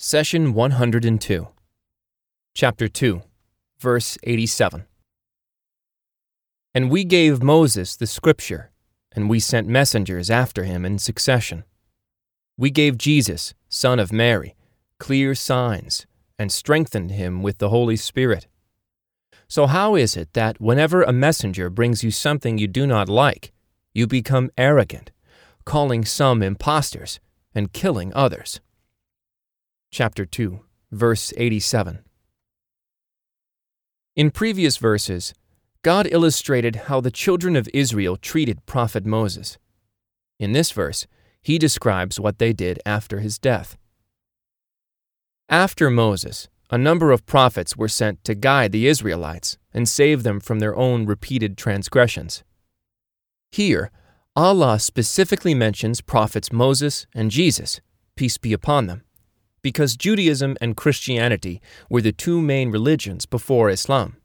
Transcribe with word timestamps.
Session 0.00 0.54
102, 0.54 1.48
Chapter 2.54 2.86
2, 2.86 3.20
verse 3.80 4.16
87. 4.22 4.84
And 6.72 6.88
we 6.88 7.02
gave 7.02 7.42
Moses 7.42 7.96
the 7.96 8.06
scripture, 8.06 8.70
and 9.10 9.28
we 9.28 9.40
sent 9.40 9.66
messengers 9.66 10.30
after 10.30 10.62
him 10.62 10.84
in 10.84 11.00
succession. 11.00 11.64
We 12.56 12.70
gave 12.70 12.96
Jesus, 12.96 13.54
son 13.68 13.98
of 13.98 14.12
Mary, 14.12 14.54
clear 15.00 15.34
signs, 15.34 16.06
and 16.38 16.52
strengthened 16.52 17.10
him 17.10 17.42
with 17.42 17.58
the 17.58 17.70
Holy 17.70 17.96
Spirit. 17.96 18.46
So, 19.48 19.66
how 19.66 19.96
is 19.96 20.16
it 20.16 20.32
that 20.34 20.60
whenever 20.60 21.02
a 21.02 21.12
messenger 21.12 21.68
brings 21.70 22.04
you 22.04 22.12
something 22.12 22.56
you 22.56 22.68
do 22.68 22.86
not 22.86 23.08
like, 23.08 23.50
you 23.92 24.06
become 24.06 24.52
arrogant, 24.56 25.10
calling 25.64 26.04
some 26.04 26.40
impostors 26.40 27.18
and 27.52 27.72
killing 27.72 28.12
others? 28.14 28.60
Chapter 29.90 30.26
2, 30.26 30.60
verse 30.92 31.32
87. 31.36 32.00
In 34.16 34.30
previous 34.30 34.76
verses, 34.76 35.32
God 35.82 36.08
illustrated 36.10 36.76
how 36.86 37.00
the 37.00 37.10
children 37.10 37.56
of 37.56 37.68
Israel 37.72 38.16
treated 38.16 38.66
prophet 38.66 39.06
Moses. 39.06 39.58
In 40.38 40.52
this 40.52 40.72
verse, 40.72 41.06
he 41.40 41.58
describes 41.58 42.20
what 42.20 42.38
they 42.38 42.52
did 42.52 42.80
after 42.84 43.20
his 43.20 43.38
death. 43.38 43.78
After 45.48 45.88
Moses, 45.88 46.48
a 46.70 46.76
number 46.76 47.10
of 47.10 47.24
prophets 47.24 47.76
were 47.76 47.88
sent 47.88 48.22
to 48.24 48.34
guide 48.34 48.72
the 48.72 48.86
Israelites 48.86 49.56
and 49.72 49.88
save 49.88 50.22
them 50.22 50.40
from 50.40 50.58
their 50.58 50.76
own 50.76 51.06
repeated 51.06 51.56
transgressions. 51.56 52.44
Here, 53.50 53.90
Allah 54.36 54.78
specifically 54.78 55.54
mentions 55.54 56.02
prophets 56.02 56.52
Moses 56.52 57.06
and 57.14 57.30
Jesus, 57.30 57.80
peace 58.14 58.36
be 58.36 58.52
upon 58.52 58.86
them 58.86 59.04
because 59.62 59.96
Judaism 59.96 60.56
and 60.60 60.76
Christianity 60.76 61.60
were 61.88 62.02
the 62.02 62.12
two 62.12 62.40
main 62.40 62.70
religions 62.70 63.26
before 63.26 63.70
Islam. 63.70 64.16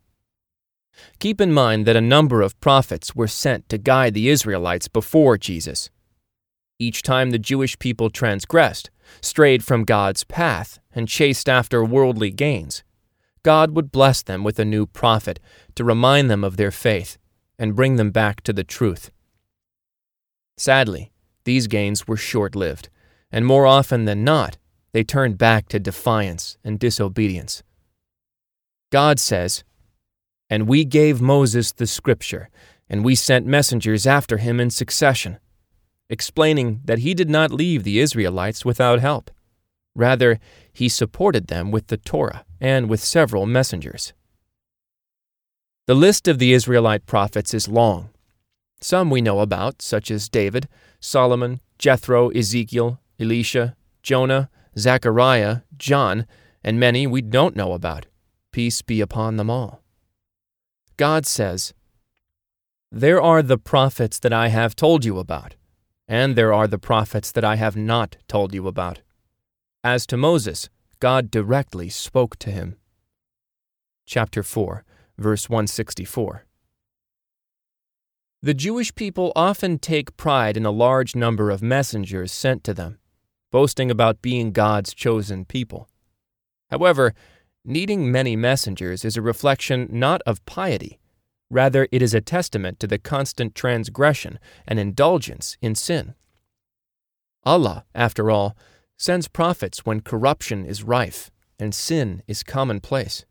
Keep 1.19 1.41
in 1.41 1.51
mind 1.51 1.85
that 1.85 1.95
a 1.95 2.01
number 2.01 2.41
of 2.41 2.59
prophets 2.59 3.15
were 3.15 3.27
sent 3.27 3.67
to 3.69 3.77
guide 3.77 4.13
the 4.13 4.29
Israelites 4.29 4.87
before 4.87 5.37
Jesus. 5.37 5.89
Each 6.79 7.01
time 7.01 7.31
the 7.31 7.39
Jewish 7.39 7.77
people 7.79 8.09
transgressed, 8.09 8.89
strayed 9.21 9.63
from 9.63 9.85
God's 9.85 10.23
path, 10.23 10.79
and 10.93 11.07
chased 11.07 11.49
after 11.49 11.83
worldly 11.83 12.31
gains, 12.31 12.83
God 13.43 13.71
would 13.71 13.91
bless 13.91 14.21
them 14.21 14.43
with 14.43 14.57
a 14.57 14.65
new 14.65 14.85
prophet 14.85 15.39
to 15.75 15.83
remind 15.83 16.29
them 16.29 16.43
of 16.43 16.57
their 16.57 16.71
faith 16.71 17.17
and 17.59 17.75
bring 17.75 17.97
them 17.97 18.09
back 18.11 18.41
to 18.41 18.53
the 18.53 18.63
truth. 18.63 19.11
Sadly, 20.57 21.11
these 21.43 21.67
gains 21.67 22.07
were 22.07 22.17
short 22.17 22.55
lived, 22.55 22.89
and 23.31 23.45
more 23.45 23.65
often 23.65 24.05
than 24.05 24.23
not, 24.23 24.57
they 24.93 25.03
turned 25.03 25.37
back 25.37 25.67
to 25.69 25.79
defiance 25.79 26.57
and 26.63 26.79
disobedience. 26.79 27.63
God 28.91 29.19
says, 29.19 29.63
And 30.49 30.67
we 30.67 30.85
gave 30.85 31.19
Moses 31.19 31.71
the 31.71 31.87
scripture, 31.87 32.49
and 32.87 33.03
we 33.03 33.15
sent 33.15 33.47
messengers 33.47 34.05
after 34.05 34.37
him 34.37 34.59
in 34.59 34.69
succession, 34.69 35.39
explaining 36.09 36.81
that 36.85 36.99
he 36.99 37.15
did 37.15 37.29
not 37.29 37.51
leave 37.51 37.83
the 37.83 37.99
Israelites 37.99 38.63
without 38.63 38.99
help. 38.99 39.31
Rather, 39.95 40.39
he 40.71 40.87
supported 40.89 41.47
them 41.47 41.71
with 41.71 41.87
the 41.87 41.97
Torah 41.97 42.45
and 42.61 42.87
with 42.87 43.03
several 43.03 43.45
messengers. 43.45 44.13
The 45.87 45.95
list 45.95 46.27
of 46.27 46.39
the 46.39 46.53
Israelite 46.53 47.05
prophets 47.05 47.53
is 47.53 47.67
long. 47.67 48.09
Some 48.79 49.09
we 49.09 49.21
know 49.21 49.39
about, 49.39 49.81
such 49.81 50.11
as 50.11 50.29
David, 50.29 50.67
Solomon, 50.99 51.61
Jethro, 51.77 52.29
Ezekiel, 52.29 52.99
Elisha, 53.19 53.75
Jonah, 54.01 54.49
Zechariah, 54.77 55.61
John, 55.77 56.25
and 56.63 56.79
many 56.79 57.05
we 57.05 57.21
don't 57.21 57.55
know 57.55 57.73
about. 57.73 58.07
Peace 58.51 58.81
be 58.81 59.01
upon 59.01 59.37
them 59.37 59.49
all. 59.49 59.83
God 60.97 61.25
says, 61.25 61.73
There 62.91 63.21
are 63.21 63.41
the 63.41 63.57
prophets 63.57 64.19
that 64.19 64.33
I 64.33 64.47
have 64.47 64.75
told 64.75 65.05
you 65.05 65.19
about, 65.19 65.55
and 66.07 66.35
there 66.35 66.53
are 66.53 66.67
the 66.67 66.79
prophets 66.79 67.31
that 67.31 67.43
I 67.43 67.55
have 67.55 67.75
not 67.75 68.17
told 68.27 68.53
you 68.53 68.67
about. 68.67 69.01
As 69.83 70.05
to 70.07 70.17
Moses, 70.17 70.69
God 70.99 71.29
directly 71.29 71.89
spoke 71.89 72.37
to 72.39 72.51
him. 72.51 72.77
Chapter 74.05 74.43
4, 74.43 74.83
verse 75.17 75.49
164. 75.49 76.45
The 78.41 78.53
Jewish 78.53 78.93
people 78.93 79.31
often 79.35 79.79
take 79.79 80.17
pride 80.17 80.57
in 80.57 80.65
a 80.65 80.71
large 80.71 81.15
number 81.15 81.49
of 81.49 81.61
messengers 81.61 82.31
sent 82.31 82.63
to 82.65 82.73
them 82.73 82.99
boasting 83.53 83.91
about 83.91 84.23
being 84.23 84.51
God's 84.51 84.95
chosen 84.95 85.45
people. 85.45 85.87
However, 86.71 87.13
needing 87.63 88.11
many 88.11 88.35
messengers 88.35 89.05
is 89.05 89.15
a 89.15 89.21
reflection 89.21 89.87
not 89.91 90.23
of 90.25 90.43
piety, 90.47 90.99
rather, 91.51 91.87
it 91.91 92.01
is 92.01 92.15
a 92.15 92.19
testament 92.19 92.79
to 92.79 92.87
the 92.87 92.97
constant 92.97 93.53
transgression 93.53 94.39
and 94.67 94.79
indulgence 94.79 95.55
in 95.61 95.75
sin. 95.75 96.15
Allah, 97.43 97.85
after 97.93 98.31
all, 98.31 98.57
sends 98.97 99.27
prophets 99.27 99.85
when 99.85 100.01
corruption 100.01 100.65
is 100.65 100.81
rife 100.81 101.29
and 101.59 101.75
sin 101.75 102.23
is 102.27 102.41
commonplace. 102.41 103.23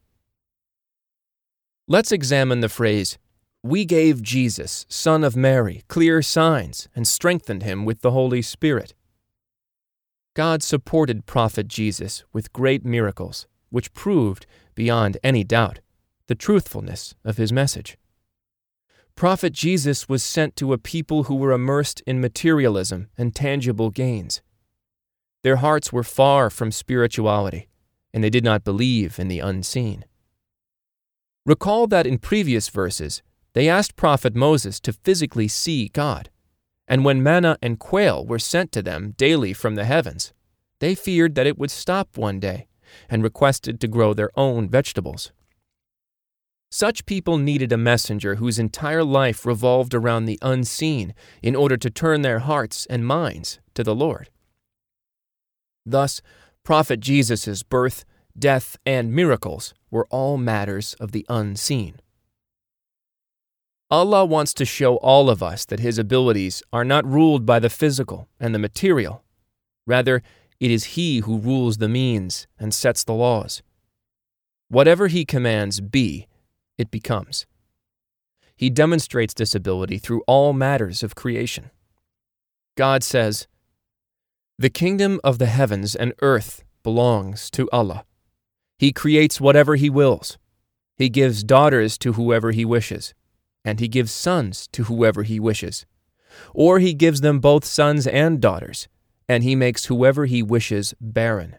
Let's 1.88 2.12
examine 2.12 2.60
the 2.60 2.68
phrase, 2.68 3.18
We 3.64 3.84
gave 3.84 4.22
Jesus, 4.22 4.86
Son 4.88 5.24
of 5.24 5.34
Mary, 5.34 5.82
clear 5.88 6.22
signs 6.22 6.88
and 6.94 7.08
strengthened 7.08 7.64
him 7.64 7.84
with 7.84 8.02
the 8.02 8.12
Holy 8.12 8.40
Spirit. 8.40 8.94
God 10.34 10.62
supported 10.62 11.26
Prophet 11.26 11.68
Jesus 11.68 12.24
with 12.32 12.52
great 12.52 12.84
miracles, 12.84 13.46
which 13.68 13.92
proved, 13.92 14.46
beyond 14.74 15.18
any 15.22 15.44
doubt, 15.44 15.80
the 16.26 16.34
truthfulness 16.34 17.14
of 17.24 17.36
his 17.36 17.52
message. 17.52 17.98
Prophet 19.14 19.52
Jesus 19.52 20.08
was 20.08 20.22
sent 20.22 20.56
to 20.56 20.72
a 20.72 20.78
people 20.78 21.24
who 21.24 21.34
were 21.34 21.52
immersed 21.52 22.02
in 22.06 22.20
materialism 22.20 23.08
and 23.18 23.34
tangible 23.34 23.90
gains. 23.90 24.40
Their 25.44 25.56
hearts 25.56 25.92
were 25.92 26.04
far 26.04 26.48
from 26.48 26.72
spirituality, 26.72 27.68
and 28.14 28.24
they 28.24 28.30
did 28.30 28.44
not 28.44 28.64
believe 28.64 29.18
in 29.18 29.28
the 29.28 29.40
unseen. 29.40 30.06
Recall 31.44 31.86
that 31.88 32.06
in 32.06 32.18
previous 32.18 32.70
verses, 32.70 33.22
they 33.52 33.68
asked 33.68 33.96
Prophet 33.96 34.34
Moses 34.34 34.80
to 34.80 34.94
physically 34.94 35.48
see 35.48 35.88
God. 35.88 36.30
And 36.88 37.04
when 37.04 37.22
manna 37.22 37.56
and 37.62 37.78
quail 37.78 38.24
were 38.24 38.38
sent 38.38 38.72
to 38.72 38.82
them 38.82 39.14
daily 39.16 39.52
from 39.52 39.74
the 39.74 39.84
heavens, 39.84 40.32
they 40.80 40.94
feared 40.94 41.34
that 41.34 41.46
it 41.46 41.58
would 41.58 41.70
stop 41.70 42.16
one 42.16 42.40
day 42.40 42.66
and 43.08 43.22
requested 43.22 43.80
to 43.80 43.88
grow 43.88 44.12
their 44.14 44.30
own 44.36 44.68
vegetables. 44.68 45.32
Such 46.70 47.04
people 47.04 47.36
needed 47.36 47.70
a 47.70 47.76
messenger 47.76 48.36
whose 48.36 48.58
entire 48.58 49.04
life 49.04 49.44
revolved 49.44 49.94
around 49.94 50.24
the 50.24 50.38
unseen 50.40 51.14
in 51.42 51.54
order 51.54 51.76
to 51.76 51.90
turn 51.90 52.22
their 52.22 52.40
hearts 52.40 52.86
and 52.86 53.06
minds 53.06 53.60
to 53.74 53.84
the 53.84 53.94
Lord. 53.94 54.30
Thus, 55.84 56.22
Prophet 56.64 57.00
Jesus' 57.00 57.62
birth, 57.62 58.04
death, 58.38 58.78
and 58.86 59.12
miracles 59.12 59.74
were 59.90 60.06
all 60.10 60.38
matters 60.38 60.94
of 60.94 61.12
the 61.12 61.26
unseen. 61.28 62.00
Allah 63.92 64.24
wants 64.24 64.54
to 64.54 64.64
show 64.64 64.96
all 64.96 65.28
of 65.28 65.42
us 65.42 65.66
that 65.66 65.80
His 65.80 65.98
abilities 65.98 66.62
are 66.72 66.82
not 66.82 67.04
ruled 67.04 67.44
by 67.44 67.58
the 67.58 67.68
physical 67.68 68.26
and 68.40 68.54
the 68.54 68.58
material. 68.58 69.22
Rather, 69.86 70.22
it 70.58 70.70
is 70.70 70.96
He 70.96 71.18
who 71.18 71.36
rules 71.36 71.76
the 71.76 71.90
means 71.90 72.46
and 72.58 72.72
sets 72.72 73.04
the 73.04 73.12
laws. 73.12 73.60
Whatever 74.68 75.08
He 75.08 75.26
commands 75.26 75.82
be, 75.82 76.26
it 76.78 76.90
becomes. 76.90 77.44
He 78.56 78.70
demonstrates 78.70 79.34
this 79.34 79.54
ability 79.54 79.98
through 79.98 80.22
all 80.26 80.54
matters 80.54 81.02
of 81.02 81.14
creation. 81.14 81.70
God 82.78 83.04
says, 83.04 83.46
The 84.58 84.70
kingdom 84.70 85.20
of 85.22 85.38
the 85.38 85.44
heavens 85.44 85.94
and 85.94 86.14
earth 86.22 86.64
belongs 86.82 87.50
to 87.50 87.68
Allah. 87.70 88.06
He 88.78 88.90
creates 88.90 89.38
whatever 89.38 89.76
He 89.76 89.90
wills. 89.90 90.38
He 90.96 91.10
gives 91.10 91.44
daughters 91.44 91.98
to 91.98 92.14
whoever 92.14 92.52
He 92.52 92.64
wishes 92.64 93.12
and 93.64 93.80
he 93.80 93.88
gives 93.88 94.12
sons 94.12 94.68
to 94.72 94.84
whoever 94.84 95.22
he 95.22 95.38
wishes. 95.38 95.86
Or 96.54 96.78
he 96.78 96.94
gives 96.94 97.20
them 97.20 97.40
both 97.40 97.64
sons 97.64 98.06
and 98.06 98.40
daughters, 98.40 98.88
and 99.28 99.44
he 99.44 99.54
makes 99.54 99.86
whoever 99.86 100.26
he 100.26 100.42
wishes 100.42 100.94
barren. 101.00 101.56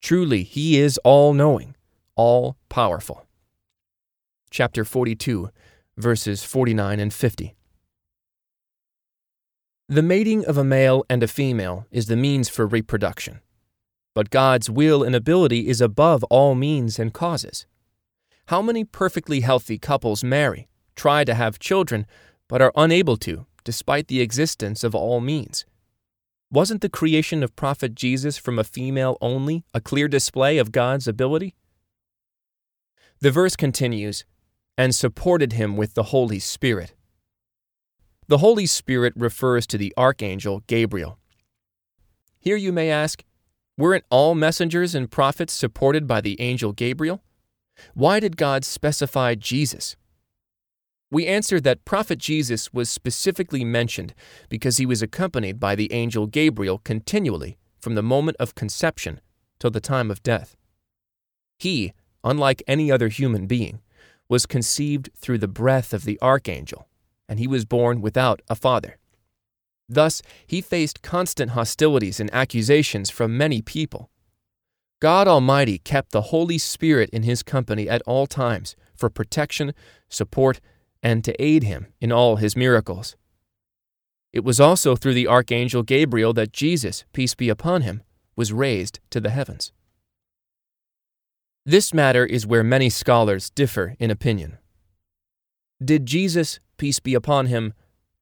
Truly, 0.00 0.42
he 0.42 0.78
is 0.78 0.98
all 0.98 1.32
knowing, 1.32 1.74
all 2.16 2.56
powerful. 2.68 3.26
Chapter 4.50 4.84
42, 4.84 5.50
verses 5.96 6.44
49 6.44 7.00
and 7.00 7.12
50. 7.12 7.54
The 9.88 10.02
mating 10.02 10.44
of 10.46 10.56
a 10.56 10.64
male 10.64 11.04
and 11.10 11.22
a 11.22 11.28
female 11.28 11.86
is 11.90 12.06
the 12.06 12.16
means 12.16 12.48
for 12.48 12.66
reproduction, 12.66 13.40
but 14.14 14.30
God's 14.30 14.70
will 14.70 15.02
and 15.02 15.14
ability 15.14 15.68
is 15.68 15.80
above 15.80 16.24
all 16.24 16.54
means 16.54 16.98
and 16.98 17.12
causes. 17.12 17.66
How 18.46 18.62
many 18.62 18.84
perfectly 18.84 19.40
healthy 19.40 19.78
couples 19.78 20.24
marry 20.24 20.68
try 20.96 21.24
to 21.24 21.34
have 21.34 21.58
children, 21.58 22.06
but 22.48 22.62
are 22.62 22.72
unable 22.76 23.16
to, 23.18 23.46
despite 23.64 24.08
the 24.08 24.20
existence 24.20 24.84
of 24.84 24.94
all 24.94 25.20
means. 25.20 25.64
Wasn't 26.50 26.82
the 26.82 26.88
creation 26.88 27.42
of 27.42 27.56
Prophet 27.56 27.94
Jesus 27.94 28.38
from 28.38 28.58
a 28.58 28.64
female 28.64 29.18
only 29.20 29.64
a 29.74 29.80
clear 29.80 30.06
display 30.06 30.58
of 30.58 30.72
God's 30.72 31.08
ability? 31.08 31.54
The 33.20 33.30
verse 33.30 33.56
continues, 33.56 34.24
and 34.76 34.94
supported 34.94 35.52
him 35.52 35.76
with 35.76 35.94
the 35.94 36.04
Holy 36.04 36.38
Spirit. 36.38 36.94
The 38.26 38.38
Holy 38.38 38.66
Spirit 38.66 39.12
refers 39.16 39.66
to 39.68 39.78
the 39.78 39.94
archangel 39.96 40.62
Gabriel. 40.66 41.18
Here 42.38 42.56
you 42.56 42.72
may 42.72 42.90
ask, 42.90 43.24
weren't 43.76 44.04
all 44.10 44.34
messengers 44.34 44.94
and 44.94 45.10
prophets 45.10 45.52
supported 45.52 46.06
by 46.06 46.20
the 46.20 46.40
angel 46.40 46.72
Gabriel? 46.72 47.22
Why 47.94 48.20
did 48.20 48.36
God 48.36 48.64
specify 48.64 49.34
Jesus? 49.34 49.96
We 51.10 51.26
answer 51.26 51.60
that 51.60 51.84
Prophet 51.84 52.18
Jesus 52.18 52.72
was 52.72 52.90
specifically 52.90 53.64
mentioned 53.64 54.14
because 54.48 54.78
he 54.78 54.86
was 54.86 55.02
accompanied 55.02 55.60
by 55.60 55.74
the 55.74 55.92
angel 55.92 56.26
Gabriel 56.26 56.78
continually 56.78 57.56
from 57.80 57.94
the 57.94 58.02
moment 58.02 58.36
of 58.40 58.54
conception 58.54 59.20
till 59.58 59.70
the 59.70 59.80
time 59.80 60.10
of 60.10 60.22
death. 60.22 60.56
He, 61.58 61.92
unlike 62.24 62.62
any 62.66 62.90
other 62.90 63.08
human 63.08 63.46
being, 63.46 63.80
was 64.28 64.46
conceived 64.46 65.10
through 65.16 65.38
the 65.38 65.48
breath 65.48 65.92
of 65.92 66.04
the 66.04 66.18
archangel, 66.20 66.88
and 67.28 67.38
he 67.38 67.46
was 67.46 67.64
born 67.64 68.00
without 68.00 68.40
a 68.48 68.54
father. 68.54 68.98
Thus, 69.88 70.22
he 70.46 70.60
faced 70.60 71.02
constant 71.02 71.50
hostilities 71.50 72.18
and 72.18 72.32
accusations 72.32 73.10
from 73.10 73.36
many 73.36 73.60
people. 73.60 74.10
God 75.00 75.28
Almighty 75.28 75.78
kept 75.78 76.12
the 76.12 76.22
Holy 76.32 76.56
Spirit 76.56 77.10
in 77.10 77.24
his 77.24 77.42
company 77.42 77.88
at 77.88 78.00
all 78.06 78.26
times 78.26 78.74
for 78.96 79.10
protection, 79.10 79.74
support, 80.08 80.60
and 81.04 81.22
to 81.22 81.40
aid 81.40 81.62
him 81.62 81.86
in 82.00 82.10
all 82.10 82.36
his 82.36 82.56
miracles. 82.56 83.14
It 84.32 84.42
was 84.42 84.58
also 84.58 84.96
through 84.96 85.14
the 85.14 85.28
archangel 85.28 85.82
Gabriel 85.82 86.32
that 86.32 86.52
Jesus, 86.52 87.04
peace 87.12 87.34
be 87.34 87.50
upon 87.50 87.82
him, 87.82 88.02
was 88.34 88.52
raised 88.52 88.98
to 89.10 89.20
the 89.20 89.30
heavens. 89.30 89.70
This 91.66 91.94
matter 91.94 92.24
is 92.26 92.46
where 92.46 92.64
many 92.64 92.90
scholars 92.90 93.50
differ 93.50 93.94
in 94.00 94.10
opinion. 94.10 94.58
Did 95.84 96.06
Jesus, 96.06 96.58
peace 96.78 97.00
be 97.00 97.14
upon 97.14 97.46
him, 97.46 97.74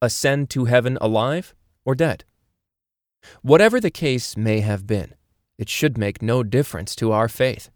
ascend 0.03 0.51
to 0.51 0.65
heaven 0.65 0.99
alive 1.01 1.55
or 1.85 1.95
dead? 1.95 2.25
Whatever 3.43 3.81
the 3.81 3.91
case 3.91 4.37
may 4.37 4.61
have 4.61 4.87
been, 4.87 5.15
it 5.57 5.69
should 5.69 5.97
make 5.97 6.21
no 6.21 6.43
difference 6.43 6.97
to 6.97 7.13
our 7.13 7.29
faith. 7.29 7.71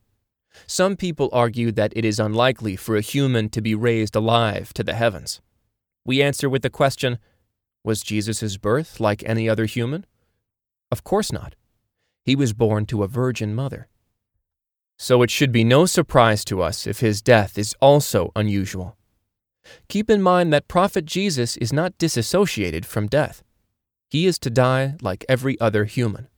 Some 0.67 0.97
people 0.97 1.29
argue 1.33 1.73
that 1.73 1.93
it 1.95 2.05
is 2.05 2.19
unlikely 2.19 2.77
for 2.77 2.97
a 2.97 3.01
human 3.01 3.49
to 3.51 3.61
be 3.61 3.75
raised 3.75 4.17
alive 4.17 4.73
to 4.75 4.83
the 4.83 4.95
heavens. 4.95 5.41
We 6.05 6.23
answer 6.23 6.49
with 6.49 6.63
the 6.63 6.71
question 6.71 7.19
Was 7.85 8.03
Jesus' 8.03 8.57
birth 8.57 9.01
like 9.01 9.23
any 9.27 9.49
other 9.49 9.67
human? 9.67 10.07
Of 10.91 11.05
course 11.05 11.33
not. 11.33 11.55
He 12.25 12.37
was 12.37 12.53
born 12.53 12.87
to 12.87 13.03
a 13.03 13.09
virgin 13.09 13.55
mother. 13.55 13.89
So 14.99 15.23
it 15.23 15.31
should 15.31 15.53
be 15.53 15.65
no 15.65 15.85
surprise 15.85 16.45
to 16.47 16.63
us 16.63 16.87
if 16.87 17.01
his 17.01 17.21
death 17.21 17.59
is 17.59 17.75
also 17.81 18.33
unusual. 18.35 18.97
Keep 19.89 20.11
in 20.11 20.23
mind 20.23 20.53
that 20.53 20.69
Prophet 20.69 21.05
Jesus 21.05 21.57
is 21.59 21.73
not 21.73 21.99
disassociated 21.99 22.87
from 22.87 23.07
death. 23.07 23.43
He 24.09 24.27
is 24.27 24.39
to 24.41 24.51
die 24.51 24.95
like 25.03 25.25
every 25.29 25.61
other 25.61 25.85
human. 25.85 26.29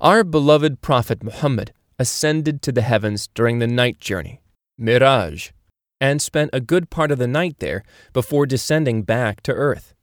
Our 0.00 0.22
beloved 0.22 0.80
Prophet 0.80 1.22
Muhammad 1.22 1.72
ascended 2.00 2.62
to 2.62 2.72
the 2.72 2.80
heavens 2.80 3.28
during 3.34 3.58
the 3.58 3.66
night 3.66 4.00
journey, 4.00 4.40
Miraj, 4.80 5.52
and 6.00 6.22
spent 6.22 6.48
a 6.54 6.58
good 6.58 6.88
part 6.88 7.10
of 7.10 7.18
the 7.18 7.28
night 7.28 7.58
there 7.58 7.84
before 8.14 8.46
descending 8.46 9.02
back 9.02 9.42
to 9.42 9.52
earth. 9.52 9.94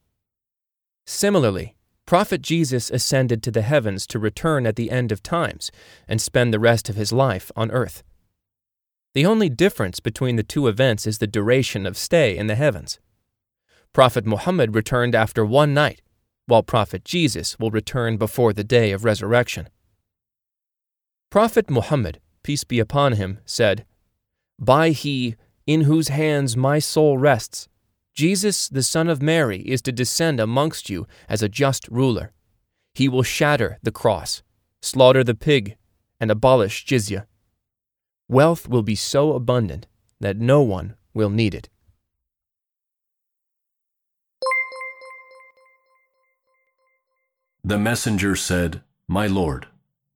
Similarly, 1.08 1.76
Prophet 2.06 2.44
Jesus 2.44 2.92
ascended 2.92 3.42
to 3.42 3.52
the 3.52 3.64
heavens 3.64 4.06
to 4.08 4.20
return 4.20 4.68
at 4.68 4.76
the 4.76 4.92
end 4.92 5.12
of 5.12 5.24
times 5.24 5.72
and 6.08 6.22
spend 6.22 6.54
the 6.54 6.60
rest 6.60 6.88
of 6.88 6.96
his 6.96 7.12
life 7.12 7.52
on 7.56 7.72
earth. 7.72 8.04
The 9.16 9.26
only 9.26 9.50
difference 9.50 10.00
between 10.00 10.36
the 10.36 10.44
two 10.44 10.68
events 10.68 11.08
is 11.08 11.18
the 11.18 11.26
duration 11.26 11.88
of 11.88 11.98
stay 11.98 12.38
in 12.38 12.46
the 12.46 12.54
heavens. 12.54 13.00
Prophet 13.92 14.24
Muhammad 14.24 14.76
returned 14.76 15.16
after 15.16 15.44
one 15.44 15.74
night, 15.74 16.04
while 16.46 16.62
Prophet 16.62 17.04
Jesus 17.04 17.58
will 17.58 17.72
return 17.72 18.18
before 18.18 18.54
the 18.54 18.64
day 18.64 18.92
of 18.92 19.04
resurrection. 19.04 19.68
Prophet 21.30 21.70
Muhammad, 21.70 22.22
peace 22.42 22.64
be 22.64 22.80
upon 22.80 23.14
him, 23.14 23.40
said, 23.46 23.86
By 24.60 24.92
he 24.92 25.36
in 25.66 25.82
whose 25.82 26.08
hands 26.08 26.56
my 26.56 26.80
soul 26.80 27.18
rests, 27.18 27.68
Jesus 28.16 28.70
the 28.70 28.82
Son 28.82 29.10
of 29.10 29.22
Mary 29.22 29.60
is 29.60 29.82
to 29.82 29.92
descend 29.92 30.40
amongst 30.40 30.90
you 30.90 31.06
as 31.28 31.44
a 31.44 31.50
just 31.50 31.88
ruler. 31.90 32.32
He 32.96 33.10
will 33.10 33.24
shatter 33.24 33.78
the 33.84 33.92
cross, 33.92 34.42
slaughter 34.82 35.24
the 35.24 35.36
pig, 35.36 35.76
and 36.20 36.32
abolish 36.32 36.86
jizya. 36.86 37.26
Wealth 38.30 38.70
will 38.70 38.82
be 38.82 38.96
so 38.96 39.34
abundant 39.34 39.86
that 40.22 40.38
no 40.38 40.62
one 40.62 40.96
will 41.14 41.30
need 41.30 41.54
it. 41.54 41.70
The 47.64 47.78
messenger 47.78 48.38
said, 48.38 48.82
My 49.10 49.28
Lord, 49.28 49.68